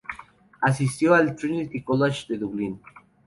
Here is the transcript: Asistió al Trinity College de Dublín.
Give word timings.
Asistió 0.61 1.13
al 1.13 1.35
Trinity 1.35 1.83
College 1.83 2.25
de 2.29 2.39
Dublín. 2.39 2.81